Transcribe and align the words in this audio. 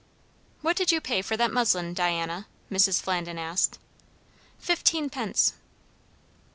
"What 0.63 0.75
did 0.75 0.91
you 0.91 0.99
pay 0.99 1.21
for 1.21 1.37
that 1.37 1.53
muslin, 1.53 1.93
Diana?" 1.93 2.47
Mrs. 2.71 2.99
Flandin 2.99 3.37
asked. 3.37 3.77
"Fifteenpence." 4.59 5.53